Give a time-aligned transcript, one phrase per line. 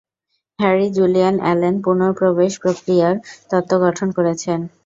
[0.59, 3.15] Harry Julian Allen পুন:প্রবেশ প্রক্রিয়ার
[3.51, 4.59] তত্ত্ব গঠন করেছেন।